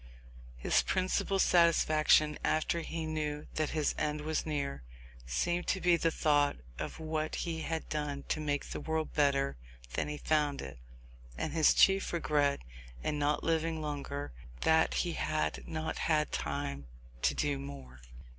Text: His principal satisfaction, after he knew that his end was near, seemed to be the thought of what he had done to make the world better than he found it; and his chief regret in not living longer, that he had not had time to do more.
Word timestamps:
His 0.57 0.81
principal 0.81 1.37
satisfaction, 1.37 2.39
after 2.43 2.79
he 2.79 3.05
knew 3.05 3.45
that 3.53 3.69
his 3.69 3.93
end 3.99 4.21
was 4.21 4.47
near, 4.47 4.81
seemed 5.27 5.67
to 5.67 5.79
be 5.79 5.95
the 5.95 6.09
thought 6.09 6.55
of 6.79 6.99
what 6.99 7.35
he 7.45 7.61
had 7.61 7.87
done 7.87 8.23
to 8.29 8.39
make 8.39 8.65
the 8.65 8.79
world 8.79 9.13
better 9.13 9.57
than 9.93 10.07
he 10.07 10.17
found 10.17 10.59
it; 10.59 10.79
and 11.37 11.53
his 11.53 11.75
chief 11.75 12.11
regret 12.13 12.61
in 13.03 13.19
not 13.19 13.43
living 13.43 13.79
longer, 13.79 14.33
that 14.61 14.95
he 15.05 15.13
had 15.13 15.67
not 15.67 15.99
had 15.99 16.31
time 16.31 16.87
to 17.21 17.35
do 17.35 17.59
more. 17.59 17.99